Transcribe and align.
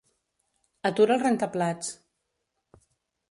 Atura 0.89 1.17
el 1.17 1.21
rentaplats. 1.25 1.91